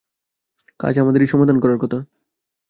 কাজ 0.79 0.93
আমাদেরই 0.99 1.27
সমাধান 1.27 1.57
করার 1.59 1.77
কথা। 1.77 1.97